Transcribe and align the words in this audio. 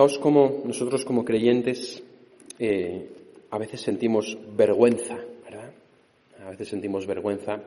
Fijaos 0.00 0.18
cómo 0.18 0.62
nosotros 0.64 1.04
como 1.04 1.26
creyentes 1.26 2.02
eh, 2.58 3.06
a 3.50 3.58
veces 3.58 3.82
sentimos 3.82 4.34
vergüenza, 4.56 5.18
¿verdad? 5.44 5.74
A 6.42 6.48
veces 6.48 6.68
sentimos 6.68 7.06
vergüenza, 7.06 7.60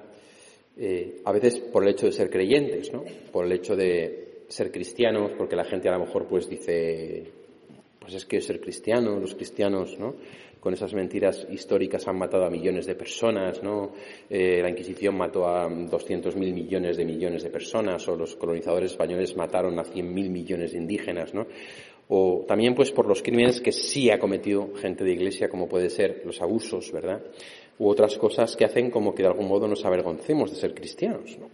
eh, 0.76 1.22
a 1.26 1.32
veces 1.32 1.60
por 1.60 1.84
el 1.84 1.90
hecho 1.90 2.08
de 2.08 2.12
ser 2.12 2.32
creyentes, 2.32 2.92
¿no? 2.92 3.04
Por 3.32 3.46
el 3.46 3.52
hecho 3.52 3.76
de 3.76 4.46
ser 4.48 4.72
cristianos, 4.72 5.34
porque 5.38 5.56
la 5.56 5.64
gente 5.64 5.88
a 5.90 5.92
lo 5.92 6.06
mejor 6.06 6.26
pues 6.26 6.50
dice, 6.50 7.24
pues 8.00 8.16
es 8.16 8.26
que 8.26 8.42
ser 8.42 8.60
cristiano, 8.60 9.20
los 9.20 9.36
cristianos, 9.36 10.00
¿no? 10.00 10.16
Con 10.60 10.74
esas 10.74 10.94
mentiras 10.94 11.46
históricas 11.52 12.08
han 12.08 12.18
matado 12.18 12.46
a 12.46 12.50
millones 12.50 12.88
de 12.88 12.96
personas, 12.96 13.62
¿no? 13.62 13.92
Eh, 14.30 14.60
la 14.62 14.70
Inquisición 14.70 15.16
mató 15.16 15.46
a 15.46 15.70
200.000 15.70 16.34
millones 16.36 16.98
de 16.98 17.06
millones 17.06 17.44
de 17.44 17.50
personas, 17.50 18.08
o 18.08 18.16
los 18.16 18.36
colonizadores 18.38 18.92
españoles 18.92 19.36
mataron 19.36 19.78
a 19.78 19.84
100.000 19.84 20.30
millones 20.30 20.72
de 20.72 20.78
indígenas, 20.78 21.34
¿no? 21.34 21.46
O 22.08 22.44
también 22.48 22.76
pues 22.76 22.92
por 22.92 23.08
los 23.08 23.22
crímenes 23.22 23.62
que 23.62 23.72
sí 23.72 24.10
ha 24.10 24.20
cometido 24.20 24.74
gente 24.76 25.04
de 25.04 25.14
iglesia, 25.14 25.50
como 25.50 25.68
puede 25.68 25.90
ser 25.90 26.22
los 26.26 26.42
abusos, 26.42 26.92
¿verdad? 26.92 27.22
U 27.80 27.90
otras 27.90 28.18
cosas 28.18 28.56
que 28.56 28.66
hacen 28.66 28.92
como 28.92 29.16
que 29.16 29.24
de 29.24 29.30
algún 29.30 29.48
modo 29.48 29.68
nos 29.68 29.84
avergoncemos 29.86 30.52
de 30.52 30.58
ser 30.58 30.74
cristianos, 30.74 31.38
¿no? 31.40 31.50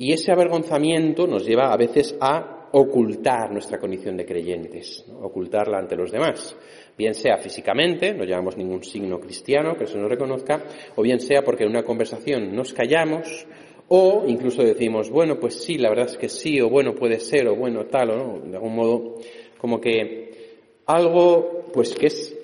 Y 0.00 0.12
ese 0.12 0.30
avergonzamiento 0.30 1.26
nos 1.26 1.44
lleva 1.44 1.72
a 1.72 1.76
veces 1.76 2.16
a 2.20 2.68
ocultar 2.72 3.50
nuestra 3.50 3.78
condición 3.78 4.16
de 4.16 4.24
creyentes, 4.24 5.04
ocultarla 5.20 5.78
ante 5.78 5.96
los 5.96 6.12
demás. 6.12 6.56
Bien 6.96 7.14
sea 7.14 7.38
físicamente, 7.38 8.14
no 8.14 8.24
llevamos 8.24 8.56
ningún 8.56 8.84
signo 8.84 9.18
cristiano 9.18 9.76
que 9.76 9.86
se 9.86 9.98
nos 9.98 10.08
reconozca, 10.08 10.62
o 10.94 11.02
bien 11.02 11.20
sea 11.20 11.42
porque 11.42 11.64
en 11.64 11.70
una 11.70 11.82
conversación 11.82 12.54
nos 12.54 12.72
callamos, 12.72 13.46
o 13.88 14.24
incluso 14.26 14.62
decimos, 14.62 15.10
bueno, 15.10 15.40
pues 15.40 15.62
sí, 15.62 15.78
la 15.78 15.88
verdad 15.88 16.06
es 16.06 16.18
que 16.18 16.28
sí, 16.28 16.60
o 16.60 16.68
bueno, 16.68 16.94
puede 16.94 17.18
ser, 17.20 17.48
o 17.48 17.56
bueno, 17.56 17.86
tal, 17.86 18.10
o 18.10 18.16
no, 18.16 18.38
de 18.40 18.56
algún 18.56 18.76
modo 18.76 19.14
como 19.58 19.80
que 19.80 20.58
algo, 20.86 21.66
pues 21.72 21.94
que 21.94 22.06
es 22.06 22.36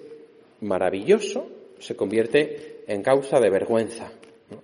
maravilloso, 0.60 1.46
se 1.78 1.96
convierte 1.96 2.82
en 2.86 3.02
causa 3.02 3.40
de 3.40 3.50
vergüenza. 3.50 4.12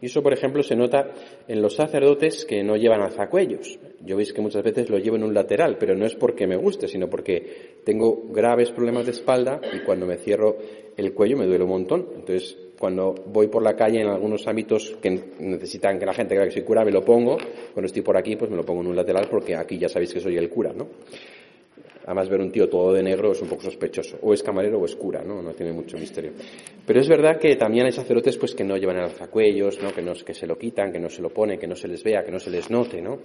Y 0.01 0.07
eso, 0.07 0.23
por 0.23 0.33
ejemplo, 0.33 0.63
se 0.63 0.77
nota 0.77 1.11
en 1.49 1.63
los 1.63 1.75
sacerdotes 1.75 2.45
que 2.45 2.63
no 2.63 2.77
llevan 2.77 3.01
alzacuellos. 3.01 3.79
Yo 4.01 4.17
veis 4.17 4.33
que 4.33 4.41
muchas 4.41 4.63
veces 4.63 4.91
lo 4.91 4.99
llevo 4.99 5.17
en 5.17 5.25
un 5.25 5.35
lateral, 5.35 5.77
pero 5.79 5.95
no 5.95 6.07
es 6.07 6.15
porque 6.15 6.47
me 6.47 6.57
guste, 6.57 6.87
sino 6.87 7.09
porque 7.09 7.81
tengo 7.85 8.23
graves 8.31 8.71
problemas 8.71 9.07
de 9.07 9.13
espalda 9.13 9.61
y 9.73 9.81
cuando 9.81 10.07
me 10.07 10.17
cierro 10.19 10.57
el 10.97 11.15
cuello 11.15 11.39
me 11.39 11.47
duele 11.47 11.65
un 11.65 11.71
montón. 11.71 12.07
Entonces, 12.15 12.57
cuando 12.79 13.15
voy 13.27 13.49
por 13.49 13.63
la 13.63 13.75
calle 13.75 14.01
en 14.01 14.09
algunos 14.09 14.47
ámbitos 14.47 14.97
que 15.03 15.11
necesitan 15.39 15.99
que 15.99 16.07
la 16.07 16.15
gente 16.15 16.35
crea 16.35 16.47
que 16.47 16.53
soy 16.53 16.63
cura, 16.63 16.85
me 16.85 16.93
lo 16.93 17.03
pongo. 17.03 17.37
Cuando 17.73 17.87
estoy 17.87 18.03
por 18.03 18.17
aquí, 18.17 18.37
pues 18.37 18.51
me 18.51 18.57
lo 18.57 18.65
pongo 18.65 18.83
en 18.83 18.89
un 18.89 18.97
lateral 18.97 19.29
porque 19.31 19.57
aquí 19.57 19.79
ya 19.79 19.89
sabéis 19.89 20.15
que 20.15 20.21
soy 20.21 20.37
el 20.37 20.49
cura, 20.49 20.73
¿no? 20.73 20.89
Además, 22.11 22.29
ver 22.29 22.41
un 22.41 22.51
tío 22.51 22.69
todo 22.69 22.93
de 22.93 23.05
negro 23.05 23.31
es 23.31 23.41
un 23.41 23.49
poco 23.49 23.63
sospechoso. 23.63 24.19
O 24.23 24.35
es 24.35 24.43
camarero 24.43 24.81
o 24.81 24.85
es 24.85 24.97
cura, 24.97 25.23
¿no? 25.23 25.41
No 25.41 25.53
tiene 25.53 25.73
mucho 25.73 25.97
misterio. 25.97 26.33
Pero 26.85 26.99
es 26.99 27.09
verdad 27.09 27.39
que 27.39 27.55
también 27.55 27.87
hay 27.87 27.93
sacerdotes 27.93 28.37
pues, 28.37 28.53
que 28.53 28.65
no 28.65 28.77
llevan 28.77 28.97
el 28.97 29.05
alzacuellos, 29.05 29.81
¿no? 29.81 29.93
Que, 29.95 30.03
no, 30.03 30.17
se 30.17 30.45
lo 30.49 30.59
quitan, 30.59 30.91
que 30.91 30.99
no 30.99 31.09
se 31.09 31.23
lo 31.23 31.31
ponen, 31.31 31.57
que 31.57 31.69
no 31.69 31.77
se 31.77 31.87
les 31.87 32.03
vea, 32.03 32.25
que 32.25 32.33
no 32.33 32.41
se 32.41 32.51
les 32.51 32.69
note, 32.69 33.01
¿no? 33.01 33.17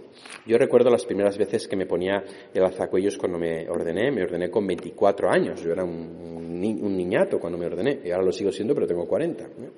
Yo 0.45 0.59
recuerdo 0.59 0.91
las 0.91 1.03
primeras 1.03 1.35
veces 1.35 1.67
que 1.67 1.75
me 1.75 1.87
ponía 1.87 2.23
el 2.53 2.63
alzacuellos 2.63 3.17
cuando 3.17 3.39
me 3.39 3.67
ordené. 3.67 4.11
Me 4.11 4.21
ordené 4.21 4.51
con 4.51 4.67
24 4.67 5.31
años. 5.31 5.63
Yo 5.63 5.71
era 5.71 5.83
un, 5.83 6.61
un 6.61 6.95
niñato 6.95 7.39
cuando 7.39 7.57
me 7.57 7.65
ordené. 7.65 8.01
Y 8.05 8.11
ahora 8.11 8.25
lo 8.25 8.31
sigo 8.31 8.51
siendo, 8.51 8.75
pero 8.75 8.85
tengo 8.85 9.07
40. 9.07 9.47
¿no? 9.47 9.71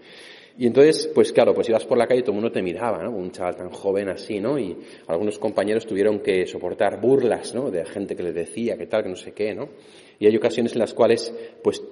Y 0.60 0.66
entonces, 0.66 1.10
pues 1.14 1.32
claro, 1.32 1.54
pues 1.54 1.70
ibas 1.70 1.86
por 1.86 1.98
la 1.98 2.08
calle 2.08 2.22
y 2.22 2.24
todo 2.24 2.32
el 2.32 2.42
mundo 2.42 2.52
te 2.52 2.64
miraba, 2.64 3.04
¿no? 3.04 3.12
Un 3.12 3.32
chaval 3.32 3.56
tan 3.56 3.70
joven 3.70 4.10
así, 4.10 4.40
¿no? 4.40 4.58
Y 4.58 4.76
algunos 5.06 5.38
compañeros 5.38 5.86
tuvieron 5.86 6.20
que 6.20 6.48
soportar 6.48 7.00
burlas, 7.00 7.54
¿no? 7.54 7.70
De 7.70 7.86
gente 7.86 8.16
que 8.16 8.24
les 8.24 8.34
decía 8.34 8.76
que 8.76 8.88
tal, 8.88 9.04
que 9.04 9.10
no 9.10 9.16
sé 9.16 9.34
qué, 9.34 9.54
¿no? 9.54 9.70
Y 10.18 10.26
hay 10.26 10.36
ocasiones 10.36 10.74
en 10.74 10.80
las 10.80 10.96
cuales, 10.96 11.32
pues, 11.64 11.84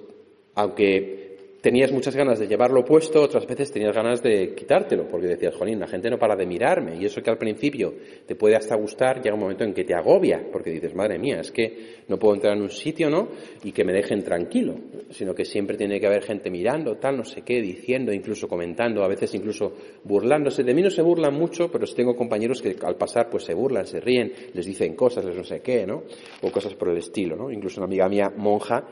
aunque 0.56 1.25
tenías 1.66 1.90
muchas 1.90 2.14
ganas 2.14 2.38
de 2.38 2.46
llevarlo 2.46 2.84
puesto, 2.84 3.20
otras 3.20 3.44
veces 3.44 3.72
tenías 3.72 3.92
ganas 3.92 4.22
de 4.22 4.54
quitártelo, 4.54 5.08
porque 5.08 5.26
decías, 5.26 5.52
jolín, 5.56 5.80
la 5.80 5.88
gente 5.88 6.08
no 6.08 6.16
para 6.16 6.36
de 6.36 6.46
mirarme, 6.46 6.94
y 6.94 7.04
eso 7.04 7.20
que 7.20 7.28
al 7.28 7.38
principio 7.38 7.92
te 8.24 8.36
puede 8.36 8.54
hasta 8.54 8.76
gustar, 8.76 9.20
llega 9.20 9.34
un 9.34 9.40
momento 9.40 9.64
en 9.64 9.74
que 9.74 9.82
te 9.82 9.92
agobia, 9.92 10.46
porque 10.52 10.70
dices, 10.70 10.94
madre 10.94 11.18
mía, 11.18 11.40
es 11.40 11.50
que 11.50 12.04
no 12.06 12.20
puedo 12.20 12.36
entrar 12.36 12.56
en 12.56 12.62
un 12.62 12.70
sitio, 12.70 13.10
¿no? 13.10 13.30
Y 13.64 13.72
que 13.72 13.82
me 13.82 13.92
dejen 13.92 14.22
tranquilo, 14.22 14.76
sino 15.10 15.34
que 15.34 15.44
siempre 15.44 15.76
tiene 15.76 15.98
que 15.98 16.06
haber 16.06 16.22
gente 16.22 16.52
mirando, 16.52 16.98
tal, 16.98 17.16
no 17.16 17.24
sé 17.24 17.42
qué, 17.42 17.60
diciendo, 17.60 18.12
incluso 18.12 18.46
comentando, 18.46 19.02
a 19.02 19.08
veces 19.08 19.34
incluso 19.34 19.72
burlándose. 20.04 20.62
De 20.62 20.72
mí 20.72 20.82
no 20.82 20.90
se 20.90 21.02
burlan 21.02 21.34
mucho, 21.34 21.68
pero 21.68 21.84
tengo 21.86 22.14
compañeros 22.14 22.62
que 22.62 22.76
al 22.80 22.94
pasar 22.94 23.28
pues 23.28 23.42
se 23.42 23.54
burlan, 23.54 23.88
se 23.88 23.98
ríen, 23.98 24.32
les 24.54 24.66
dicen 24.66 24.94
cosas, 24.94 25.24
les 25.24 25.34
no 25.34 25.42
sé 25.42 25.62
qué, 25.62 25.84
¿no? 25.84 26.04
O 26.42 26.52
cosas 26.52 26.74
por 26.74 26.90
el 26.90 26.98
estilo, 26.98 27.34
¿no? 27.34 27.50
Incluso 27.50 27.80
una 27.80 27.86
amiga 27.86 28.08
mía, 28.08 28.32
monja, 28.36 28.86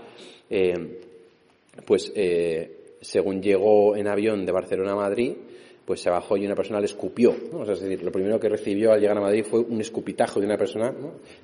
eh, 0.50 1.12
pues 1.86 2.12
eh, 2.14 2.96
según 3.00 3.42
llegó 3.42 3.96
en 3.96 4.08
avión 4.08 4.44
de 4.44 4.52
Barcelona 4.52 4.92
a 4.92 4.96
Madrid, 4.96 5.32
pues 5.84 6.00
se 6.00 6.08
bajó 6.08 6.36
y 6.36 6.46
una 6.46 6.54
persona 6.54 6.80
le 6.80 6.86
escupió. 6.86 7.34
¿no? 7.52 7.60
O 7.60 7.64
sea, 7.64 7.74
es 7.74 7.80
decir, 7.80 8.02
lo 8.02 8.10
primero 8.10 8.40
que 8.40 8.48
recibió 8.48 8.92
al 8.92 9.00
llegar 9.00 9.18
a 9.18 9.20
Madrid 9.20 9.44
fue 9.44 9.60
un 9.60 9.80
escupitajo 9.80 10.40
de 10.40 10.46
una 10.46 10.56
persona 10.56 10.94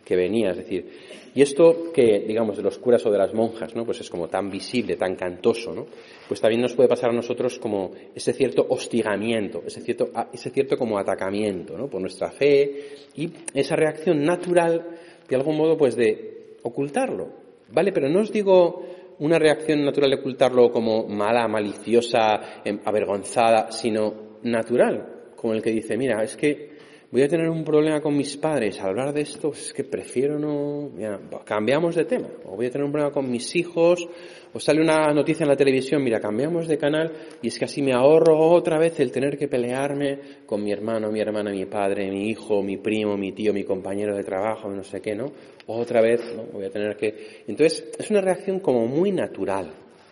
que 0.05 0.17
venía. 0.17 0.51
Es 0.51 0.59
decir, 0.59 0.91
y 1.35 1.43
esto 1.43 1.93
que, 1.93 2.21
digamos, 2.27 2.57
de 2.57 2.63
los 2.63 2.79
curas 2.79 3.05
o 3.05 3.11
de 3.11 3.19
las 3.19 3.35
monjas, 3.35 3.75
¿no? 3.75 3.85
pues 3.85 4.01
es 4.01 4.09
como 4.09 4.29
tan 4.29 4.51
visible, 4.51 4.97
tan 4.97 5.15
cantoso, 5.15 5.75
¿no? 5.75 5.87
pues 6.27 6.41
también 6.41 6.63
nos 6.63 6.75
puede 6.75 6.89
pasar 6.89 7.11
a 7.11 7.13
nosotros 7.13 7.59
como 7.59 7.91
ese 8.15 8.33
cierto 8.33 8.67
hostigamiento, 8.69 9.63
ese 9.67 9.83
cierto, 9.83 10.11
ese 10.33 10.51
cierto 10.51 10.77
como 10.77 10.99
atacamiento 10.99 11.77
¿no? 11.77 11.89
por 11.89 12.01
nuestra 12.01 12.31
fe 12.31 12.95
y 13.17 13.31
esa 13.53 13.77
reacción 13.77 14.25
natural, 14.25 14.87
de 15.29 15.37
algún 15.37 15.57
modo, 15.57 15.77
pues 15.77 15.97
de 15.97 16.57
ocultarlo. 16.63 17.41
¿Vale? 17.73 17.93
Pero 17.93 18.09
no 18.09 18.21
os 18.21 18.33
digo 18.33 18.83
una 19.21 19.39
reacción 19.39 19.85
natural 19.85 20.11
de 20.11 20.17
ocultarlo 20.17 20.71
como 20.73 21.07
mala, 21.07 21.47
maliciosa, 21.47 22.63
em, 22.65 22.81
avergonzada, 22.85 23.71
sino 23.71 24.39
natural, 24.43 25.33
como 25.37 25.55
el 25.55 25.63
que 25.63 25.71
dice, 25.71 25.97
mira, 25.97 26.23
es 26.23 26.37
que 26.37 26.70
voy 27.13 27.23
a 27.23 27.29
tener 27.29 27.49
un 27.49 27.65
problema 27.65 28.01
con 28.01 28.17
mis 28.17 28.37
padres, 28.37 28.81
al 28.81 28.91
hablar 28.91 29.13
de 29.13 29.23
esto, 29.23 29.51
es 29.53 29.73
que 29.73 29.83
prefiero 29.83 30.39
no, 30.39 30.91
mira, 30.95 31.19
cambiamos 31.45 31.97
de 31.97 32.05
tema, 32.05 32.29
o 32.45 32.57
voy 32.57 32.67
a 32.67 32.71
tener 32.71 32.85
un 32.85 32.93
problema 32.93 33.13
con 33.13 33.29
mis 33.29 33.57
hijos, 33.57 34.09
o 34.53 34.61
sale 34.61 34.81
una 34.81 35.13
noticia 35.13 35.45
en 35.45 35.49
la 35.49 35.57
televisión, 35.57 36.03
mira, 36.03 36.21
cambiamos 36.21 36.69
de 36.69 36.79
canal 36.79 37.13
y 37.43 37.49
es 37.49 37.59
que 37.59 37.65
así 37.65 37.83
me 37.83 37.93
ahorro 37.93 38.39
otra 38.39 38.79
vez 38.79 38.99
el 39.01 39.11
tener 39.11 39.37
que 39.37 39.49
pelearme 39.49 40.19
con 40.47 40.63
mi 40.63 40.73
hermano, 40.73 41.11
mi 41.11 41.21
hermana, 41.21 41.51
mi 41.51 41.67
padre, 41.67 42.11
mi 42.11 42.29
hijo, 42.29 42.63
mi 42.63 42.77
primo, 42.77 43.17
mi 43.17 43.33
tío, 43.33 43.53
mi 43.53 43.65
compañero 43.65 44.17
de 44.17 44.25
trabajo, 44.25 44.69
no 44.69 44.83
sé 44.83 45.01
qué, 45.01 45.15
¿no? 45.15 45.33
Otra 45.67 46.01
vez, 46.01 46.21
¿no? 46.35 46.45
Voy 46.53 46.65
a 46.65 46.71
tener 46.71 46.97
que... 46.97 47.43
Entonces, 47.47 47.91
es 47.97 48.11
una 48.11 48.21
reacción 48.21 48.59
como 48.59 48.87
muy 48.87 49.13
natural, 49.13 49.71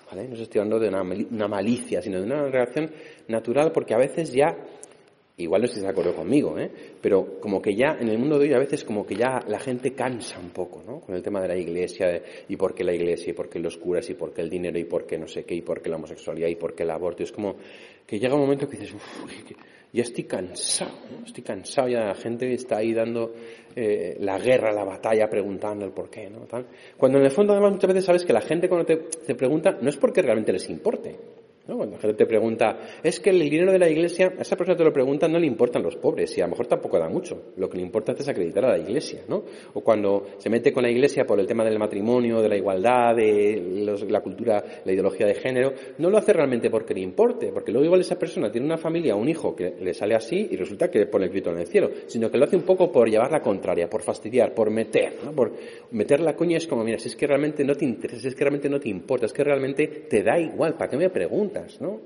¿vale? 0.09 0.29
No 0.29 0.35
estoy 0.35 0.61
hablando 0.61 0.79
de 0.79 0.89
una, 0.89 1.03
una 1.03 1.49
malicia, 1.49 2.01
sino 2.01 2.19
de 2.19 2.27
una 2.27 2.47
reacción 2.49 2.91
natural 3.27 3.73
porque 3.73 3.95
a 3.95 3.99
veces 3.99 4.33
ya 4.33 4.57
Igual 5.39 5.63
no 5.63 5.67
estés 5.67 5.85
de 5.85 5.89
acuerdo 5.89 6.17
conmigo, 6.17 6.59
¿eh? 6.59 6.69
pero 7.01 7.39
como 7.39 7.63
que 7.63 7.73
ya 7.73 7.97
en 8.01 8.09
el 8.09 8.19
mundo 8.19 8.41
de 8.41 8.49
hoy 8.49 8.55
a 8.55 8.59
veces 8.59 8.83
como 8.83 9.07
que 9.07 9.15
ya 9.15 9.39
la 9.47 9.61
gente 9.61 9.93
cansa 9.93 10.37
un 10.41 10.51
poco, 10.51 10.83
¿no? 10.85 10.99
Con 10.99 11.15
el 11.15 11.23
tema 11.23 11.41
de 11.41 11.47
la 11.47 11.57
iglesia 11.57 12.21
y 12.49 12.57
por 12.57 12.75
qué 12.75 12.83
la 12.83 12.93
iglesia 12.93 13.31
y 13.31 13.35
por 13.35 13.49
qué 13.49 13.61
los 13.61 13.77
curas 13.77 14.11
y 14.11 14.15
por 14.15 14.33
qué 14.33 14.43
el 14.43 14.51
dinero 14.51 14.81
y 14.81 14.85
por 14.85 15.07
qué 15.07 15.17
no 15.17 15.29
sé 15.29 15.45
qué 15.45 15.55
y 15.55 15.63
por 15.63 15.81
qué 15.81 15.91
la 15.91 15.97
homosexualidad 15.97 16.49
y 16.49 16.57
por 16.57 16.75
qué 16.75 16.83
el 16.83 16.91
aborto. 16.91 17.23
Es 17.23 17.31
como 17.31 17.55
que 18.05 18.19
llega 18.19 18.35
un 18.35 18.41
momento 18.41 18.69
que 18.69 18.79
dices, 18.79 18.95
uff, 18.95 19.33
ya 19.93 20.03
estoy 20.03 20.25
cansado, 20.25 20.91
estoy 21.25 21.45
cansado 21.45 21.89
ya 21.89 22.01
la 22.01 22.17
gente 22.17 22.53
está 22.53 22.79
ahí 22.79 22.93
dando 22.93 23.33
eh, 23.77 24.17
la 24.19 24.41
guerra, 24.41 24.73
la 24.73 24.83
batalla, 24.83 25.31
preguntando 25.31 25.85
el 25.85 25.93
por 25.93 26.11
qué, 26.11 26.29
¿no? 26.29 26.49
Cuando 26.97 27.19
en 27.19 27.25
el 27.25 27.31
fondo 27.31 27.53
además 27.53 27.75
muchas 27.75 27.89
veces 27.89 28.05
sabes 28.05 28.25
que 28.25 28.33
la 28.33 28.41
gente 28.41 28.69
cuando 28.69 28.87
te 28.87 29.35
pregunta 29.37 29.79
no 29.81 29.89
es 29.89 29.97
porque 29.97 30.21
realmente 30.21 30.53
les 30.53 30.69
importe, 30.69 31.17
Cuando 31.77 31.97
la 31.97 32.01
gente 32.01 32.17
te 32.17 32.27
pregunta, 32.27 32.79
es 33.03 33.21
que 33.21 33.29
el 33.29 33.41
dinero 33.41 33.71
de 33.71 33.79
la 33.79 33.91
iglesia, 33.91 34.33
a 34.39 34.41
esa 34.41 34.57
persona 34.57 34.75
te 34.75 34.85
lo 34.85 34.91
pregunta, 34.91 35.29
no 35.29 35.39
le 35.39 35.47
importan 35.47 35.83
los 35.83 35.97
pobres 35.97 36.37
y 36.39 36.41
a 36.41 36.45
lo 36.45 36.53
mejor 36.53 36.67
tampoco 36.67 36.99
da 36.99 37.11
mucho. 37.11 37.53
Lo 37.57 37.69
que 37.69 37.77
le 37.77 37.83
importa 37.83 38.13
es 38.13 38.27
acreditar 38.27 38.65
a 38.65 38.71
la 38.71 38.79
iglesia, 38.79 39.21
¿no? 39.29 39.45
O 39.75 39.83
cuando 39.83 40.25
se 40.39 40.49
mete 40.49 40.73
con 40.73 40.83
la 40.83 40.91
iglesia 40.91 41.27
por 41.27 41.39
el 41.39 41.47
tema 41.47 41.65
del 41.65 41.79
matrimonio, 41.79 42.41
de 42.41 42.49
la 42.49 42.57
igualdad, 42.57 43.15
de 43.15 44.01
la 44.09 44.21
cultura, 44.23 44.65
la 44.83 44.93
ideología 44.93 45.27
de 45.27 45.35
género, 45.35 45.75
no 45.99 46.09
lo 46.09 46.17
hace 46.17 46.33
realmente 46.33 46.71
porque 46.71 46.95
le 46.95 47.01
importe, 47.01 47.53
porque 47.53 47.71
luego 47.71 47.85
igual 47.85 48.01
esa 48.01 48.19
persona 48.19 48.51
tiene 48.51 48.67
una 48.67 48.79
familia, 48.79 49.15
un 49.15 49.29
hijo 49.29 49.55
que 49.55 49.75
le 49.79 49.93
sale 49.93 50.15
así 50.15 50.49
y 50.51 50.57
resulta 50.57 50.91
que 50.91 51.05
pone 51.05 51.27
el 51.27 51.31
grito 51.31 51.51
en 51.51 51.59
el 51.59 51.67
cielo, 51.67 51.91
sino 52.07 52.31
que 52.31 52.39
lo 52.39 52.47
hace 52.47 52.57
un 52.57 52.63
poco 52.63 52.91
por 52.91 53.11
llevar 53.11 53.31
la 53.31 53.43
contraria, 53.43 53.91
por 53.91 54.01
fastidiar, 54.01 54.55
por 54.55 54.71
meter. 54.71 55.17
Por 55.37 55.53
meter 55.91 56.21
la 56.21 56.35
coña 56.35 56.57
es 56.57 56.67
como, 56.67 56.83
mira, 56.83 56.99
si 56.99 57.09
es 57.09 57.17
que 57.17 57.27
realmente 57.27 57.63
no 57.63 57.75
te 57.75 57.85
interesa, 57.85 58.23
si 58.23 58.29
es 58.29 58.35
que 58.35 58.45
realmente 58.45 58.71
no 58.71 58.81
te 58.81 58.89
importa, 58.89 59.27
es 59.27 59.35
que 59.35 59.45
realmente 59.45 59.87
te 60.09 60.23
da 60.23 60.39
igual, 60.41 60.75
¿para 60.75 60.89
qué 60.89 60.97
me 60.97 61.11
preguntas? 61.11 61.58
¿No? 61.81 62.01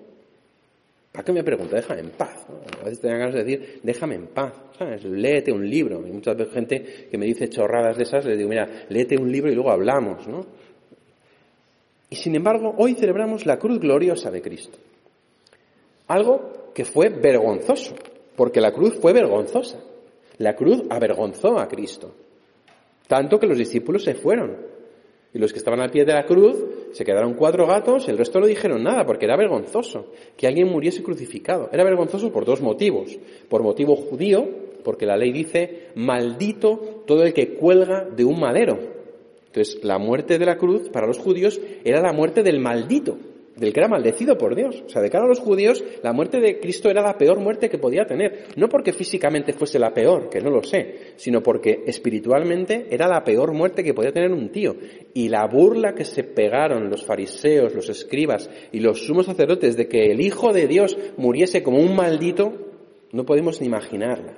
¿Para 1.12 1.24
qué 1.24 1.32
me 1.32 1.44
pregunta? 1.44 1.76
Déjame 1.76 2.00
en 2.00 2.10
paz. 2.10 2.46
A 2.80 2.84
veces 2.84 3.00
tengo 3.00 3.18
ganas 3.18 3.34
de 3.34 3.44
decir, 3.44 3.80
déjame 3.82 4.14
en 4.14 4.26
paz. 4.28 4.54
¿sabes? 4.78 5.04
Léete 5.04 5.52
un 5.52 5.68
libro. 5.68 6.00
Muchas 6.00 6.36
veces 6.36 6.54
gente 6.54 7.08
que 7.10 7.18
me 7.18 7.26
dice 7.26 7.48
chorradas 7.50 7.96
de 7.98 8.04
esas, 8.04 8.24
le 8.24 8.36
digo, 8.36 8.48
mira, 8.48 8.86
léete 8.88 9.18
un 9.18 9.30
libro 9.30 9.50
y 9.50 9.54
luego 9.54 9.70
hablamos, 9.70 10.26
¿no? 10.26 10.46
Y 12.08 12.16
sin 12.16 12.34
embargo, 12.34 12.74
hoy 12.78 12.94
celebramos 12.94 13.46
la 13.46 13.58
cruz 13.58 13.78
gloriosa 13.78 14.30
de 14.30 14.42
Cristo. 14.42 14.78
Algo 16.08 16.72
que 16.74 16.84
fue 16.84 17.08
vergonzoso, 17.08 17.94
porque 18.36 18.60
la 18.60 18.72
cruz 18.72 18.98
fue 19.00 19.12
vergonzosa. 19.12 19.78
La 20.38 20.54
cruz 20.54 20.82
avergonzó 20.90 21.58
a 21.58 21.68
Cristo. 21.68 22.14
Tanto 23.06 23.38
que 23.38 23.46
los 23.46 23.58
discípulos 23.58 24.04
se 24.04 24.14
fueron. 24.14 24.56
Y 25.34 25.38
los 25.38 25.52
que 25.52 25.58
estaban 25.58 25.80
al 25.80 25.90
pie 25.90 26.04
de 26.04 26.12
la 26.12 26.26
cruz 26.26 26.56
se 26.92 27.04
quedaron 27.04 27.34
cuatro 27.34 27.66
gatos, 27.66 28.08
el 28.08 28.18
resto 28.18 28.38
no 28.38 28.46
dijeron 28.46 28.82
nada, 28.82 29.06
porque 29.06 29.24
era 29.24 29.36
vergonzoso 29.36 30.12
que 30.36 30.46
alguien 30.46 30.68
muriese 30.68 31.02
crucificado. 31.02 31.70
Era 31.72 31.84
vergonzoso 31.84 32.30
por 32.30 32.44
dos 32.44 32.60
motivos. 32.60 33.18
Por 33.48 33.62
motivo 33.62 33.96
judío, 33.96 34.46
porque 34.84 35.06
la 35.06 35.16
ley 35.16 35.32
dice, 35.32 35.88
maldito 35.94 37.04
todo 37.06 37.24
el 37.24 37.32
que 37.32 37.54
cuelga 37.54 38.04
de 38.04 38.24
un 38.24 38.38
madero. 38.38 38.78
Entonces, 39.46 39.82
la 39.82 39.98
muerte 39.98 40.38
de 40.38 40.46
la 40.46 40.58
cruz 40.58 40.88
para 40.90 41.06
los 41.06 41.18
judíos 41.18 41.60
era 41.84 42.02
la 42.02 42.12
muerte 42.12 42.42
del 42.42 42.58
maldito 42.58 43.16
del 43.56 43.72
que 43.72 43.80
era 43.80 43.88
maldecido 43.88 44.38
por 44.38 44.54
Dios. 44.54 44.82
O 44.86 44.88
sea, 44.88 45.02
de 45.02 45.10
cara 45.10 45.24
a 45.24 45.28
los 45.28 45.40
judíos, 45.40 45.84
la 46.02 46.12
muerte 46.12 46.40
de 46.40 46.58
Cristo 46.58 46.90
era 46.90 47.02
la 47.02 47.18
peor 47.18 47.38
muerte 47.38 47.68
que 47.68 47.78
podía 47.78 48.06
tener. 48.06 48.46
No 48.56 48.68
porque 48.68 48.92
físicamente 48.92 49.52
fuese 49.52 49.78
la 49.78 49.92
peor, 49.92 50.28
que 50.28 50.40
no 50.40 50.50
lo 50.50 50.62
sé, 50.62 51.14
sino 51.16 51.42
porque 51.42 51.82
espiritualmente 51.86 52.86
era 52.90 53.08
la 53.08 53.24
peor 53.24 53.52
muerte 53.52 53.84
que 53.84 53.94
podía 53.94 54.12
tener 54.12 54.32
un 54.32 54.50
tío. 54.50 54.76
Y 55.14 55.28
la 55.28 55.46
burla 55.46 55.94
que 55.94 56.04
se 56.04 56.24
pegaron 56.24 56.90
los 56.90 57.04
fariseos, 57.04 57.74
los 57.74 57.88
escribas 57.88 58.50
y 58.72 58.80
los 58.80 59.04
sumos 59.04 59.26
sacerdotes 59.26 59.76
de 59.76 59.88
que 59.88 60.10
el 60.10 60.20
Hijo 60.20 60.52
de 60.52 60.66
Dios 60.66 60.96
muriese 61.16 61.62
como 61.62 61.78
un 61.78 61.94
maldito, 61.94 62.52
no 63.12 63.24
podemos 63.24 63.60
ni 63.60 63.66
imaginarla. 63.66 64.36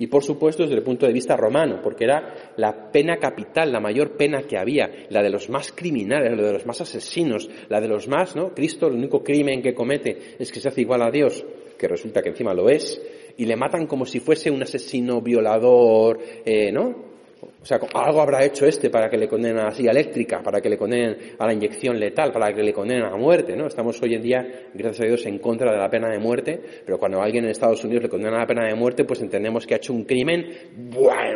Y 0.00 0.06
por 0.06 0.24
supuesto 0.24 0.62
desde 0.62 0.76
el 0.76 0.82
punto 0.82 1.06
de 1.06 1.12
vista 1.12 1.36
romano, 1.36 1.80
porque 1.82 2.04
era 2.04 2.52
la 2.56 2.90
pena 2.90 3.18
capital, 3.18 3.70
la 3.70 3.80
mayor 3.80 4.16
pena 4.16 4.44
que 4.44 4.56
había, 4.56 4.90
la 5.10 5.22
de 5.22 5.28
los 5.28 5.50
más 5.50 5.72
criminales, 5.72 6.34
la 6.34 6.42
de 6.42 6.54
los 6.54 6.64
más 6.64 6.80
asesinos, 6.80 7.50
la 7.68 7.82
de 7.82 7.88
los 7.88 8.08
más, 8.08 8.34
¿no? 8.34 8.54
Cristo, 8.54 8.86
el 8.86 8.94
único 8.94 9.22
crimen 9.22 9.60
que 9.60 9.74
comete 9.74 10.36
es 10.38 10.50
que 10.50 10.58
se 10.58 10.68
hace 10.68 10.80
igual 10.80 11.02
a 11.02 11.10
Dios, 11.10 11.44
que 11.78 11.86
resulta 11.86 12.22
que 12.22 12.30
encima 12.30 12.54
lo 12.54 12.70
es, 12.70 12.98
y 13.36 13.44
le 13.44 13.56
matan 13.56 13.86
como 13.86 14.06
si 14.06 14.20
fuese 14.20 14.50
un 14.50 14.62
asesino 14.62 15.20
violador, 15.20 16.18
eh, 16.46 16.72
¿no? 16.72 17.09
O 17.42 17.64
sea, 17.64 17.78
algo 17.94 18.20
habrá 18.20 18.44
hecho 18.44 18.66
este 18.66 18.90
para 18.90 19.08
que 19.08 19.16
le 19.16 19.26
condenen 19.28 19.58
a 19.58 19.64
la 19.64 19.70
silla 19.70 19.92
eléctrica, 19.92 20.42
para 20.42 20.60
que 20.60 20.68
le 20.68 20.76
condenen 20.76 21.16
a 21.38 21.46
la 21.46 21.52
inyección 21.52 21.98
letal, 21.98 22.32
para 22.32 22.52
que 22.52 22.62
le 22.62 22.72
condenen 22.72 23.04
a 23.04 23.10
la 23.10 23.16
muerte, 23.16 23.56
¿no? 23.56 23.66
Estamos 23.66 24.00
hoy 24.02 24.14
en 24.14 24.22
día, 24.22 24.46
gracias 24.74 25.00
a 25.00 25.08
Dios, 25.08 25.26
en 25.26 25.38
contra 25.38 25.72
de 25.72 25.78
la 25.78 25.88
pena 25.88 26.10
de 26.10 26.18
muerte, 26.18 26.60
pero 26.84 26.98
cuando 26.98 27.22
alguien 27.22 27.44
en 27.44 27.50
Estados 27.50 27.82
Unidos 27.84 28.04
le 28.04 28.08
condena 28.10 28.36
a 28.36 28.40
la 28.40 28.46
pena 28.46 28.66
de 28.66 28.74
muerte, 28.74 29.04
pues 29.04 29.20
entendemos 29.22 29.66
que 29.66 29.74
ha 29.74 29.78
hecho 29.78 29.92
un 29.92 30.04
crimen, 30.04 30.46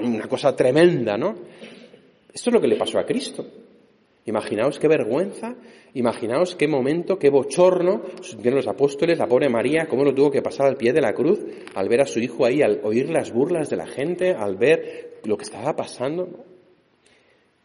una 0.03 0.29
cosa 0.29 0.55
tremenda, 0.55 1.17
¿no? 1.17 1.35
Esto 2.33 2.51
es 2.51 2.55
lo 2.55 2.61
que 2.61 2.69
le 2.69 2.77
pasó 2.77 2.99
a 2.99 3.07
Cristo. 3.07 3.47
Imaginaos 4.27 4.79
qué 4.79 4.89
vergüenza, 4.89 5.55
imaginaos 5.93 6.57
qué 6.57 6.67
momento, 6.67 7.19
qué 7.19 7.29
bochorno 7.29 8.03
tienen 8.41 8.57
los 8.57 8.67
apóstoles, 8.67 9.19
la 9.19 9.27
pobre 9.27 9.51
María, 9.51 9.87
cómo 9.87 10.03
lo 10.03 10.15
tuvo 10.15 10.31
que 10.31 10.41
pasar 10.41 10.67
al 10.67 10.77
pie 10.77 10.95
de 10.95 11.03
la 11.03 11.13
cruz, 11.13 11.41
al 11.75 11.89
ver 11.91 12.01
a 12.01 12.07
su 12.07 12.21
hijo 12.21 12.47
ahí, 12.47 12.63
al 12.63 12.81
oír 12.85 13.11
las 13.11 13.33
burlas 13.33 13.69
de 13.69 13.77
la 13.77 13.87
gente, 13.87 14.31
al 14.31 14.57
ver 14.57 15.21
lo 15.25 15.37
que 15.37 15.45
estaba 15.45 15.77
pasando. 15.77 16.45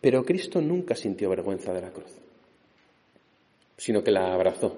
Pero 0.02 0.24
Cristo 0.24 0.62
nunca 0.62 0.96
sintió 0.96 1.30
vergüenza 1.30 1.74
de 1.74 1.82
la 1.82 1.92
cruz, 1.92 2.12
sino 3.78 4.04
que 4.04 4.12
la 4.12 4.34
abrazó. 4.34 4.76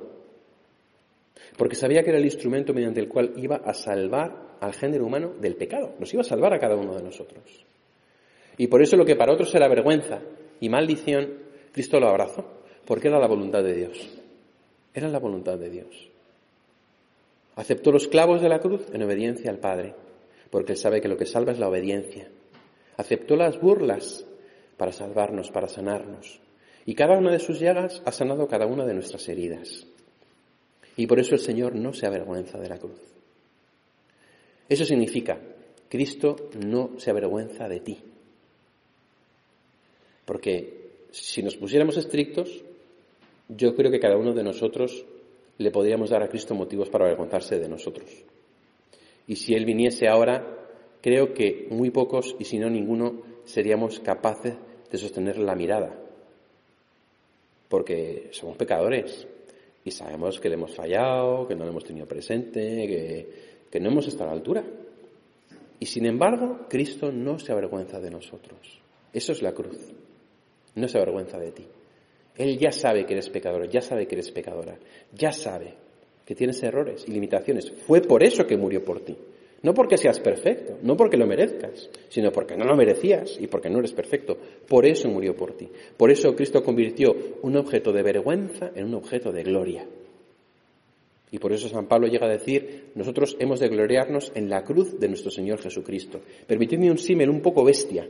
Porque 1.58 1.76
sabía 1.76 2.04
que 2.04 2.12
era 2.12 2.20
el 2.20 2.26
instrumento 2.26 2.74
mediante 2.74 3.00
el 3.00 3.08
cual 3.08 3.34
iba 3.38 3.58
a 3.58 3.74
salvar 3.74 4.58
al 4.60 4.74
género 4.74 5.08
humano 5.08 5.34
del 5.40 5.56
pecado, 5.56 5.96
nos 6.00 6.14
iba 6.14 6.22
a 6.22 6.26
salvar 6.26 6.54
a 6.54 6.60
cada 6.60 6.76
uno 6.76 6.96
de 6.96 7.04
nosotros. 7.04 7.66
Y 8.58 8.68
por 8.68 8.84
eso 8.84 8.96
lo 8.96 9.06
que 9.06 9.16
para 9.16 9.34
otros 9.34 9.54
era 9.56 9.68
vergüenza 9.68 10.22
y 10.60 10.70
maldición, 10.70 11.41
Cristo 11.72 12.00
lo 12.00 12.10
abrazó, 12.10 12.46
porque 12.86 13.08
era 13.08 13.20
la 13.20 13.28
voluntad 13.28 13.64
de 13.64 13.74
Dios. 13.74 14.10
Era 14.94 15.08
la 15.08 15.20
voluntad 15.20 15.58
de 15.58 15.70
Dios. 15.70 16.10
Aceptó 17.56 17.92
los 17.92 18.08
clavos 18.08 18.42
de 18.42 18.50
la 18.50 18.60
cruz 18.60 18.82
en 18.92 19.04
obediencia 19.04 19.52
al 19.52 19.60
Padre, 19.60 19.96
porque 20.50 20.74
él 20.74 20.78
sabe 20.78 21.02
que 21.02 21.08
lo 21.08 21.18
que 21.18 21.26
salva 21.26 21.52
es 21.52 21.60
la 21.60 21.70
obediencia. 21.70 22.28
Aceptó 22.98 23.36
las 23.36 23.60
burlas 23.60 24.26
para 24.78 24.92
salvarnos, 24.92 25.52
para 25.52 25.68
sanarnos. 25.68 26.40
Y 26.86 26.96
cada 26.96 27.18
una 27.18 27.32
de 27.32 27.40
sus 27.40 27.60
llagas 27.60 28.02
ha 28.06 28.12
sanado 28.12 28.48
cada 28.48 28.66
una 28.66 28.86
de 28.86 28.94
nuestras 28.94 29.28
heridas. 29.30 29.86
Y 30.98 31.08
por 31.08 31.20
eso 31.20 31.36
el 31.36 31.42
Señor 31.42 31.76
no 31.76 31.94
se 31.94 32.06
avergüenza 32.06 32.58
de 32.58 32.70
la 32.70 32.78
cruz. 32.78 33.00
Eso 34.68 34.86
significa, 34.86 35.40
Cristo 35.90 36.50
no 36.66 36.92
se 36.98 37.12
avergüenza 37.12 37.68
de 37.68 37.80
ti. 37.80 38.00
Porque 40.26 40.81
si 41.12 41.44
nos 41.44 41.56
pusiéramos 41.56 41.98
estrictos, 41.98 42.64
yo 43.50 43.76
creo 43.76 43.92
que 43.92 44.00
cada 44.00 44.18
uno 44.18 44.34
de 44.34 44.44
nosotros 44.44 45.06
le 45.58 45.72
podríamos 45.72 46.10
dar 46.10 46.24
a 46.24 46.30
Cristo 46.30 46.56
motivos 46.56 46.90
para 46.90 47.06
avergonzarse 47.06 47.60
de 47.60 47.70
nosotros. 47.70 48.10
Y 49.28 49.36
si 49.36 49.54
Él 49.54 49.66
viniese 49.66 50.08
ahora 50.08 50.58
creo 51.02 51.34
que 51.34 51.68
muy 51.70 51.90
pocos, 51.90 52.36
y 52.40 52.46
si 52.46 52.60
no 52.60 52.70
ninguno, 52.70 53.22
seríamos 53.44 54.00
capaces 54.00 54.56
de 54.92 54.98
sostener 54.98 55.38
la 55.38 55.56
mirada. 55.56 56.00
Porque 57.68 58.30
somos 58.32 58.58
pecadores 58.58 59.28
y 59.84 59.92
sabemos 59.92 60.40
que 60.40 60.50
le 60.50 60.56
hemos 60.56 60.76
fallado, 60.76 61.48
que 61.48 61.56
no 61.56 61.64
le 61.64 61.72
hemos 61.72 61.86
tenido 61.86 62.06
presente, 62.06 62.62
que, 62.88 63.30
que 63.70 63.80
no 63.80 63.90
hemos 63.90 64.08
estado 64.08 64.26
a 64.26 64.34
la 64.34 64.38
altura. 64.38 64.64
Y 65.80 65.86
sin 65.86 66.06
embargo, 66.06 66.68
Cristo 66.70 67.12
no 67.12 67.40
se 67.40 67.52
avergüenza 67.52 68.00
de 68.00 68.12
nosotros. 68.12 68.80
Eso 69.14 69.32
es 69.32 69.42
la 69.42 69.54
cruz. 69.54 69.78
No 70.76 70.88
se 70.88 70.98
avergüenza 70.98 71.38
de 71.38 71.52
ti. 71.52 71.66
Él 72.38 72.58
ya 72.58 72.72
sabe 72.72 73.06
que 73.06 73.14
eres 73.14 73.30
pecador, 73.30 73.70
ya 73.70 73.82
sabe 73.82 74.08
que 74.08 74.16
eres 74.16 74.32
pecadora, 74.32 74.78
ya 75.14 75.32
sabe 75.32 75.74
que 76.26 76.36
tienes 76.36 76.62
errores 76.64 77.06
y 77.08 77.12
limitaciones. 77.12 77.72
Fue 77.86 78.02
por 78.02 78.24
eso 78.24 78.48
que 78.48 78.58
murió 78.58 78.84
por 78.84 79.02
ti. 79.02 79.18
No 79.64 79.76
porque 79.76 79.98
seas 79.98 80.20
perfecto, 80.20 80.78
no 80.82 80.98
porque 80.98 81.18
lo 81.18 81.28
merezcas, 81.28 81.90
sino 82.10 82.32
porque 82.32 82.58
no 82.58 82.66
lo 82.66 82.76
merecías 82.76 83.38
y 83.40 83.46
porque 83.46 83.70
no 83.70 83.80
eres 83.80 83.94
perfecto. 83.94 84.38
Por 84.68 84.88
eso 84.88 85.08
murió 85.08 85.36
por 85.36 85.54
ti. 85.54 85.70
Por 85.98 86.10
eso 86.10 86.36
Cristo 86.36 86.64
convirtió 86.64 87.16
un 87.44 87.58
objeto 87.58 87.92
de 87.92 88.02
vergüenza 88.02 88.72
en 88.74 88.86
un 88.86 88.96
objeto 88.96 89.32
de 89.32 89.44
gloria. 89.44 89.86
Y 91.30 91.38
por 91.38 91.54
eso 91.54 91.70
San 91.70 91.88
Pablo 91.88 92.08
llega 92.08 92.26
a 92.26 92.32
decir, 92.32 92.92
nosotros 92.96 93.38
hemos 93.40 93.60
de 93.60 93.70
gloriarnos 93.70 94.32
en 94.36 94.50
la 94.50 94.64
cruz 94.64 95.00
de 95.00 95.08
nuestro 95.08 95.32
Señor 95.32 95.62
Jesucristo. 95.62 96.22
Permitidme 96.48 96.92
un 96.92 96.98
símil 96.98 97.30
un 97.30 97.42
poco 97.42 97.64
bestia, 97.64 98.08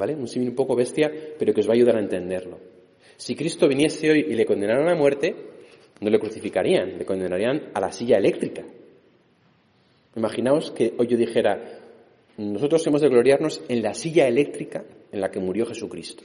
¿vale? 0.00 0.16
Un 0.16 0.26
símil 0.26 0.48
un 0.48 0.56
poco 0.56 0.74
bestia, 0.74 1.12
pero 1.38 1.54
que 1.54 1.60
os 1.60 1.68
va 1.68 1.72
a 1.72 1.76
ayudar 1.76 1.96
a 1.96 2.00
entenderlo. 2.00 2.58
Si 3.16 3.36
Cristo 3.36 3.68
viniese 3.68 4.10
hoy 4.10 4.26
y 4.28 4.34
le 4.34 4.44
condenaran 4.44 4.88
a 4.88 4.96
muerte, 4.96 5.36
no 6.00 6.10
le 6.10 6.18
crucificarían, 6.18 6.98
le 6.98 7.04
condenarían 7.04 7.70
a 7.74 7.80
la 7.80 7.92
silla 7.92 8.16
eléctrica, 8.16 8.64
Imaginaos 10.16 10.72
que 10.72 10.92
hoy 10.98 11.06
yo 11.06 11.16
dijera, 11.16 11.78
nosotros 12.36 12.84
hemos 12.86 13.00
de 13.00 13.08
gloriarnos 13.08 13.62
en 13.68 13.82
la 13.82 13.94
silla 13.94 14.26
eléctrica 14.26 14.84
en 15.12 15.20
la 15.20 15.30
que 15.30 15.38
murió 15.38 15.66
Jesucristo. 15.66 16.24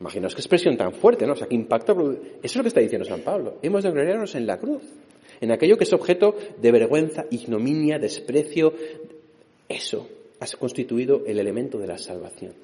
Imaginaos 0.00 0.34
qué 0.34 0.40
expresión 0.40 0.76
tan 0.76 0.92
fuerte, 0.92 1.26
¿no? 1.26 1.34
O 1.34 1.36
sea, 1.36 1.46
qué 1.46 1.54
impacto. 1.54 1.92
Eso 1.92 2.40
es 2.42 2.56
lo 2.56 2.62
que 2.62 2.68
está 2.68 2.80
diciendo 2.80 3.06
San 3.06 3.20
Pablo. 3.20 3.58
Hemos 3.62 3.82
de 3.82 3.90
gloriarnos 3.90 4.34
en 4.34 4.46
la 4.46 4.58
cruz, 4.58 4.82
en 5.40 5.52
aquello 5.52 5.76
que 5.76 5.84
es 5.84 5.92
objeto 5.92 6.34
de 6.60 6.72
vergüenza, 6.72 7.26
ignominia, 7.30 7.98
desprecio. 7.98 8.72
Eso 9.68 10.08
ha 10.40 10.46
constituido 10.58 11.24
el 11.26 11.38
elemento 11.38 11.78
de 11.78 11.86
la 11.86 11.98
salvación. 11.98 12.54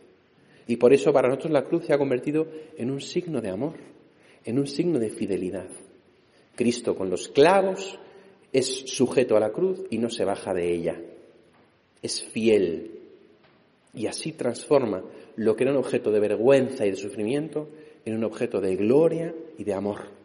Y 0.67 0.77
por 0.77 0.93
eso 0.93 1.13
para 1.13 1.29
nosotros 1.29 1.53
la 1.53 1.65
cruz 1.65 1.87
se 1.87 1.93
ha 1.93 1.99
convertido 1.99 2.47
en 2.77 2.91
un 2.91 3.01
signo 3.01 3.41
de 3.41 3.51
amor, 3.51 3.75
en 4.45 4.59
un 4.59 4.67
signo 4.67 4.99
de 4.99 5.11
fidelidad. 5.11 5.69
Cristo 6.55 6.95
con 6.95 7.11
los 7.11 7.29
clavos 7.29 7.99
es 8.53 8.67
sujeto 8.91 9.37
a 9.37 9.41
la 9.41 9.51
cruz 9.51 9.83
y 9.91 9.99
no 9.99 10.11
se 10.11 10.25
baja 10.25 10.53
de 10.53 10.73
ella. 10.73 11.01
Es 12.03 12.23
fiel. 12.23 12.91
Y 13.95 14.07
así 14.07 14.33
transforma 14.33 15.03
lo 15.37 15.57
que 15.57 15.65
era 15.65 15.73
un 15.73 15.79
objeto 15.79 16.11
de 16.11 16.21
vergüenza 16.21 16.87
y 16.87 16.91
de 16.91 16.97
sufrimiento 16.97 17.69
en 18.05 18.17
un 18.17 18.25
objeto 18.25 18.61
de 18.61 18.77
gloria 18.77 19.35
y 19.59 19.65
de 19.65 19.75
amor. 19.75 20.23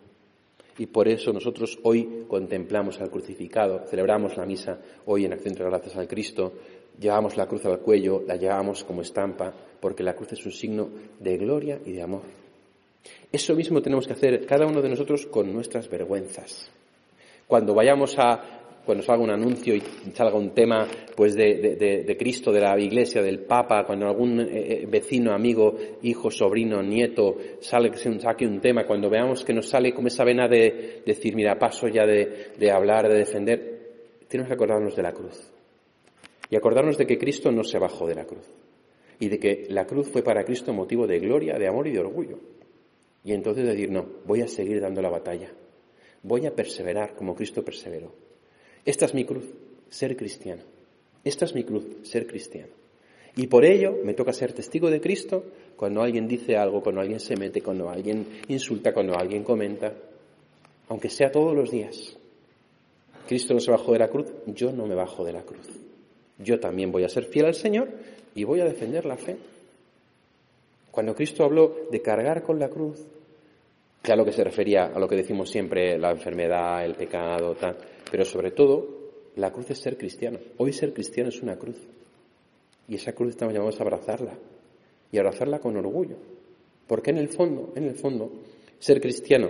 Y 0.77 0.85
por 0.85 1.07
eso 1.07 1.33
nosotros 1.33 1.79
hoy 1.83 2.25
contemplamos 2.27 2.99
al 3.01 3.09
crucificado, 3.09 3.87
celebramos 3.87 4.37
la 4.37 4.45
misa 4.45 4.79
hoy 5.05 5.25
en 5.25 5.33
acción 5.33 5.55
de 5.55 5.63
gracias 5.63 5.95
al 5.95 6.07
Cristo, 6.07 6.53
llevamos 6.99 7.37
la 7.37 7.47
cruz 7.47 7.65
al 7.65 7.79
cuello, 7.79 8.23
la 8.25 8.35
llevamos 8.35 8.83
como 8.83 9.01
estampa, 9.01 9.53
porque 9.79 10.03
la 10.03 10.15
cruz 10.15 10.33
es 10.33 10.45
un 10.45 10.51
signo 10.51 10.89
de 11.19 11.37
gloria 11.37 11.79
y 11.85 11.91
de 11.93 12.01
amor. 12.01 12.23
Eso 13.31 13.55
mismo 13.55 13.81
tenemos 13.81 14.07
que 14.07 14.13
hacer 14.13 14.45
cada 14.45 14.65
uno 14.65 14.81
de 14.81 14.89
nosotros 14.89 15.25
con 15.25 15.53
nuestras 15.53 15.89
vergüenzas. 15.89 16.69
Cuando 17.47 17.73
vayamos 17.73 18.17
a 18.17 18.57
cuando 18.87 19.03
salga 19.03 19.21
un 19.21 19.31
anuncio 19.31 19.75
y 19.75 19.81
salga 20.13 20.37
un 20.37 20.51
tema 20.51 20.87
pues 21.13 21.35
de, 21.35 22.15
Cristo, 22.17 22.53
de 22.53 22.61
la 22.61 22.79
Iglesia, 22.79 23.21
del 23.21 23.39
Papa, 23.39 23.83
cuando 23.85 24.07
algún 24.07 24.39
eh, 24.39 24.47
eh, 24.53 24.85
vecino, 24.89 25.33
amigo, 25.33 25.75
hijo, 26.03 26.31
sobrino, 26.31 26.81
nieto 26.81 27.35
sale, 27.59 27.91
saque 27.97 28.47
un 28.47 28.61
tema, 28.61 28.85
cuando 28.85 29.09
veamos 29.09 29.43
que 29.43 29.53
nos 29.53 29.67
sale 29.67 29.93
como 29.93 30.07
esa 30.07 30.23
vena 30.23 30.47
de, 30.47 31.01
decir, 31.05 31.35
mira, 31.35 31.59
paso 31.59 31.89
ya 31.89 32.05
de, 32.05 32.71
hablar, 32.71 33.09
de 33.09 33.15
defender, 33.15 33.79
tenemos 34.29 34.47
que 34.47 34.53
acordarnos 34.53 34.95
de 34.95 35.03
la 35.03 35.11
cruz. 35.11 35.56
Y 36.49 36.55
acordarnos 36.55 36.97
de 36.97 37.05
que 37.05 37.17
Cristo 37.17 37.51
no 37.51 37.63
se 37.63 37.79
bajó 37.79 38.07
de 38.07 38.15
la 38.15 38.25
cruz. 38.25 38.45
Y 39.19 39.29
de 39.29 39.39
que 39.39 39.67
la 39.69 39.85
cruz 39.85 40.09
fue 40.09 40.23
para 40.23 40.43
Cristo 40.43 40.73
motivo 40.73 41.07
de 41.07 41.19
gloria, 41.19 41.57
de 41.57 41.67
amor 41.67 41.87
y 41.87 41.91
de 41.91 41.99
orgullo. 41.99 42.39
Y 43.23 43.33
entonces 43.33 43.65
decir, 43.65 43.91
no, 43.91 44.05
voy 44.25 44.41
a 44.41 44.47
seguir 44.47 44.79
dando 44.79 45.01
la 45.01 45.09
batalla. 45.09 45.51
Voy 46.23 46.45
a 46.45 46.55
perseverar 46.55 47.15
como 47.15 47.35
Cristo 47.35 47.63
perseveró. 47.63 48.13
Esta 48.85 49.05
es 49.05 49.13
mi 49.13 49.25
cruz, 49.25 49.45
ser 49.89 50.15
cristiano. 50.15 50.63
Esta 51.23 51.45
es 51.45 51.53
mi 51.53 51.63
cruz, 51.63 51.83
ser 52.03 52.25
cristiano. 52.25 52.71
Y 53.35 53.47
por 53.47 53.65
ello 53.65 53.97
me 54.03 54.13
toca 54.13 54.33
ser 54.33 54.53
testigo 54.53 54.89
de 54.89 55.01
Cristo 55.01 55.43
cuando 55.75 56.01
alguien 56.01 56.27
dice 56.27 56.57
algo, 56.57 56.81
cuando 56.81 57.01
alguien 57.01 57.19
se 57.19 57.35
mete, 57.35 57.61
cuando 57.61 57.89
alguien 57.89 58.25
insulta, 58.47 58.93
cuando 58.93 59.15
alguien 59.15 59.43
comenta, 59.43 59.93
aunque 60.89 61.09
sea 61.09 61.31
todos 61.31 61.55
los 61.55 61.69
días. 61.69 62.17
Cristo 63.27 63.53
no 63.53 63.59
se 63.59 63.71
bajó 63.71 63.93
de 63.93 63.99
la 63.99 64.07
cruz, 64.07 64.27
yo 64.47 64.71
no 64.71 64.87
me 64.87 64.95
bajo 64.95 65.23
de 65.23 65.33
la 65.33 65.43
cruz. 65.43 65.67
Yo 66.39 66.59
también 66.59 66.91
voy 66.91 67.03
a 67.03 67.09
ser 67.09 67.25
fiel 67.25 67.45
al 67.45 67.55
Señor 67.55 67.89
y 68.35 68.43
voy 68.43 68.61
a 68.61 68.65
defender 68.65 69.05
la 69.05 69.17
fe. 69.17 69.37
Cuando 70.91 71.15
Cristo 71.15 71.43
habló 71.43 71.87
de 71.91 72.01
cargar 72.01 72.43
con 72.43 72.59
la 72.59 72.69
cruz, 72.69 73.05
claro 74.01 74.25
que 74.25 74.31
se 74.31 74.43
refería 74.43 74.85
a 74.85 74.99
lo 74.99 75.07
que 75.07 75.15
decimos 75.15 75.49
siempre, 75.49 75.97
la 75.97 76.11
enfermedad, 76.11 76.85
el 76.85 76.95
pecado, 76.95 77.55
tal. 77.55 77.77
Pero 78.09 78.25
sobre 78.25 78.51
todo, 78.51 78.87
la 79.35 79.51
cruz 79.51 79.69
es 79.71 79.79
ser 79.79 79.97
cristiano. 79.97 80.39
Hoy 80.57 80.73
ser 80.73 80.93
cristiano 80.93 81.29
es 81.29 81.41
una 81.41 81.57
cruz. 81.57 81.77
Y 82.87 82.95
esa 82.95 83.13
cruz 83.13 83.31
estamos 83.31 83.53
llamados 83.53 83.79
a 83.79 83.83
abrazarla. 83.83 84.33
Y 85.11 85.17
abrazarla 85.17 85.59
con 85.59 85.75
orgullo. 85.77 86.17
Porque 86.87 87.11
en 87.11 87.17
el 87.17 87.29
fondo, 87.29 87.73
en 87.75 87.83
el 87.83 87.95
fondo, 87.95 88.31
ser 88.79 89.01
cristiano, 89.01 89.49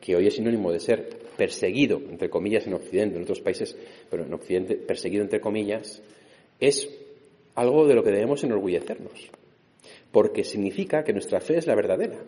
que 0.00 0.14
hoy 0.14 0.28
es 0.28 0.34
sinónimo 0.34 0.72
de 0.72 0.80
ser 0.80 1.08
perseguido, 1.36 1.98
entre 1.98 2.30
comillas, 2.30 2.66
en 2.66 2.74
Occidente, 2.74 3.16
en 3.16 3.22
otros 3.22 3.40
países, 3.40 3.76
pero 4.08 4.24
en 4.24 4.32
Occidente, 4.32 4.76
perseguido 4.76 5.22
entre 5.22 5.40
comillas, 5.40 6.00
es 6.60 6.88
algo 7.54 7.86
de 7.86 7.94
lo 7.94 8.02
que 8.02 8.10
debemos 8.10 8.44
enorgullecernos. 8.44 9.30
Porque 10.12 10.44
significa 10.44 11.04
que 11.04 11.12
nuestra 11.12 11.40
fe 11.40 11.58
es 11.58 11.66
la 11.66 11.74
verdadera. 11.74 12.18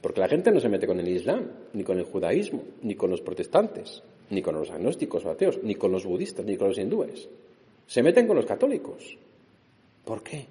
Porque 0.00 0.20
la 0.20 0.28
gente 0.28 0.50
no 0.50 0.60
se 0.60 0.68
mete 0.68 0.86
con 0.86 1.00
el 1.00 1.08
Islam, 1.08 1.50
ni 1.72 1.82
con 1.82 1.98
el 1.98 2.04
judaísmo, 2.04 2.62
ni 2.82 2.94
con 2.94 3.10
los 3.10 3.20
protestantes 3.20 4.02
ni 4.30 4.42
con 4.42 4.54
los 4.54 4.70
agnósticos 4.70 5.24
o 5.24 5.30
ateos, 5.30 5.62
ni 5.62 5.74
con 5.74 5.92
los 5.92 6.04
budistas, 6.04 6.44
ni 6.44 6.56
con 6.56 6.68
los 6.68 6.78
hindúes. 6.78 7.28
Se 7.86 8.02
meten 8.02 8.26
con 8.26 8.36
los 8.36 8.46
católicos. 8.46 9.16
¿Por 10.04 10.22
qué? 10.22 10.46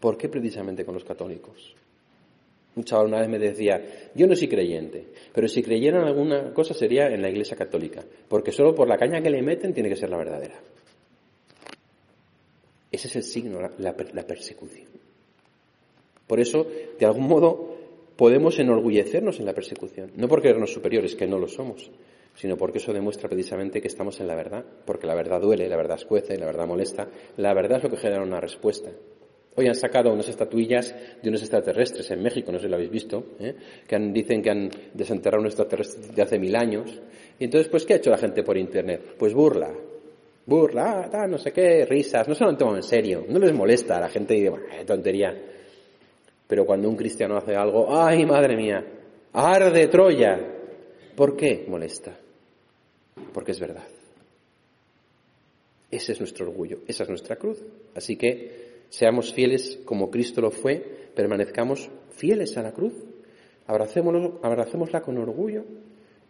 ¿Por 0.00 0.16
qué 0.16 0.28
precisamente 0.28 0.84
con 0.84 0.94
los 0.94 1.04
católicos? 1.04 1.74
Un 2.74 2.84
chaval 2.84 3.08
una 3.08 3.20
vez 3.20 3.28
me 3.28 3.38
decía, 3.38 4.10
yo 4.14 4.26
no 4.26 4.34
soy 4.34 4.48
creyente, 4.48 5.08
pero 5.32 5.46
si 5.46 5.62
creyeran 5.62 6.04
alguna 6.04 6.54
cosa 6.54 6.72
sería 6.72 7.08
en 7.08 7.20
la 7.20 7.28
Iglesia 7.28 7.56
Católica, 7.56 8.02
porque 8.28 8.50
solo 8.50 8.74
por 8.74 8.88
la 8.88 8.96
caña 8.96 9.20
que 9.20 9.28
le 9.30 9.42
meten 9.42 9.74
tiene 9.74 9.90
que 9.90 9.96
ser 9.96 10.08
la 10.08 10.16
verdadera. 10.16 10.58
Ese 12.90 13.08
es 13.08 13.16
el 13.16 13.22
signo, 13.22 13.60
la, 13.60 13.94
la 14.12 14.26
persecución. 14.26 14.88
Por 16.26 16.40
eso, 16.40 16.66
de 16.98 17.04
algún 17.04 17.26
modo, 17.26 17.76
podemos 18.16 18.58
enorgullecernos 18.58 19.38
en 19.38 19.46
la 19.46 19.52
persecución, 19.52 20.12
no 20.16 20.28
porque 20.28 20.48
creernos 20.48 20.72
superiores, 20.72 21.14
que 21.14 21.26
no 21.26 21.38
lo 21.38 21.48
somos, 21.48 21.90
sino 22.34 22.56
porque 22.56 22.78
eso 22.78 22.92
demuestra 22.92 23.28
precisamente 23.28 23.80
que 23.80 23.88
estamos 23.88 24.20
en 24.20 24.28
la 24.28 24.34
verdad, 24.34 24.64
porque 24.86 25.06
la 25.06 25.14
verdad 25.14 25.40
duele, 25.40 25.68
la 25.68 25.76
verdad 25.76 25.98
escuece, 25.98 26.38
la 26.38 26.46
verdad 26.46 26.66
molesta, 26.66 27.08
la 27.36 27.52
verdad 27.52 27.78
es 27.78 27.84
lo 27.84 27.90
que 27.90 27.96
genera 27.96 28.22
una 28.22 28.40
respuesta. 28.40 28.90
Hoy 29.54 29.68
han 29.68 29.74
sacado 29.74 30.12
unas 30.12 30.28
estatuillas 30.28 30.94
de 31.22 31.28
unos 31.28 31.42
extraterrestres 31.42 32.10
en 32.10 32.22
México, 32.22 32.50
no 32.50 32.58
sé 32.58 32.64
si 32.64 32.70
lo 32.70 32.76
habéis 32.76 32.90
visto, 32.90 33.24
¿eh? 33.38 33.54
que 33.86 33.98
dicen 33.98 34.42
que 34.42 34.50
han 34.50 34.70
desenterrado 34.94 35.40
unos 35.40 35.52
extraterrestres 35.52 36.14
de 36.14 36.22
hace 36.22 36.38
mil 36.38 36.56
años. 36.56 37.00
Y 37.38 37.44
entonces, 37.44 37.68
pues, 37.68 37.84
¿qué 37.84 37.94
ha 37.94 37.96
hecho 37.96 38.10
la 38.10 38.18
gente 38.18 38.42
por 38.42 38.56
Internet? 38.56 39.16
Pues 39.18 39.34
burla. 39.34 39.72
Burla, 40.46 41.10
ah, 41.12 41.26
no 41.26 41.38
sé 41.38 41.52
qué, 41.52 41.84
risas, 41.84 42.26
no 42.26 42.34
se 42.34 42.44
lo 42.44 42.56
toman 42.56 42.76
en 42.76 42.82
serio, 42.82 43.24
no 43.28 43.38
les 43.38 43.52
molesta 43.52 43.98
a 43.98 44.00
la 44.00 44.08
gente 44.08 44.36
y 44.36 44.48
bueno, 44.48 44.64
tontería. 44.86 45.32
Pero 46.46 46.66
cuando 46.66 46.88
un 46.88 46.96
cristiano 46.96 47.36
hace 47.36 47.54
algo, 47.54 47.86
¡ay, 47.94 48.26
madre 48.26 48.56
mía! 48.56 48.84
¡Arde 49.34 49.86
Troya! 49.86 50.40
¿Por 51.14 51.36
qué 51.36 51.64
molesta? 51.68 52.18
porque 53.32 53.52
es 53.52 53.60
verdad. 53.60 53.86
Ese 55.90 56.12
es 56.12 56.20
nuestro 56.20 56.46
orgullo, 56.48 56.80
esa 56.86 57.02
es 57.02 57.08
nuestra 57.08 57.36
cruz. 57.36 57.58
Así 57.94 58.16
que 58.16 58.61
seamos 58.92 59.32
fieles 59.32 59.80
como 59.86 60.10
Cristo 60.10 60.42
lo 60.42 60.50
fue, 60.50 61.08
permanezcamos 61.14 61.90
fieles 62.10 62.58
a 62.58 62.62
la 62.62 62.72
cruz, 62.72 62.92
abracémosla 63.66 65.00
con 65.00 65.16
orgullo 65.16 65.64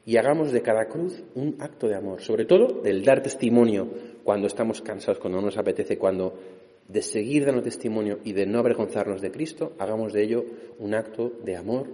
y 0.06 0.16
hagamos 0.16 0.52
de 0.52 0.62
cada 0.62 0.86
cruz 0.86 1.24
un 1.34 1.56
acto 1.58 1.88
de 1.88 1.96
amor, 1.96 2.22
sobre 2.22 2.44
todo 2.44 2.80
del 2.80 3.04
dar 3.04 3.20
testimonio 3.20 3.88
cuando 4.22 4.46
estamos 4.46 4.80
cansados, 4.80 5.18
cuando 5.18 5.40
no 5.40 5.46
nos 5.46 5.58
apetece, 5.58 5.98
cuando 5.98 6.38
de 6.86 7.02
seguir 7.02 7.46
dando 7.46 7.62
testimonio 7.62 8.20
y 8.22 8.32
de 8.32 8.46
no 8.46 8.60
avergonzarnos 8.60 9.20
de 9.20 9.32
Cristo, 9.32 9.72
hagamos 9.80 10.12
de 10.12 10.22
ello 10.22 10.44
un 10.78 10.94
acto 10.94 11.32
de 11.42 11.56
amor 11.56 11.88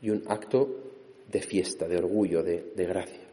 y 0.00 0.10
un 0.10 0.22
acto 0.28 0.92
de 1.28 1.40
fiesta, 1.42 1.88
de 1.88 1.96
orgullo, 1.96 2.44
de, 2.44 2.72
de 2.76 2.86
gracia. 2.86 3.23